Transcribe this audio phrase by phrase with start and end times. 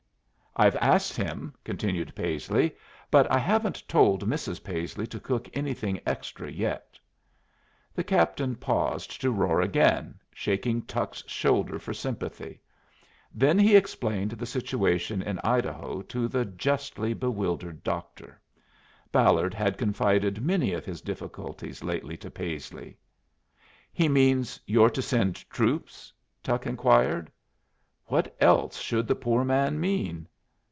[0.53, 2.75] I've asked him," continued Paisley,
[3.09, 4.61] "but I haven't told Mrs.
[4.61, 6.99] Paisley to cook anything extra yet."
[7.95, 12.59] The captain paused to roar again, shaking Tuck's shoulder for sympathy.
[13.33, 18.41] Then he explained the situation in Idaho to the justly bewildered doctor.
[19.09, 22.97] Ballard had confided many of his difficulties lately to Paisley.
[23.93, 26.11] "He means you're to send troops?"
[26.43, 27.31] Tuck inquired.
[28.07, 30.27] "What else should the poor man mean?"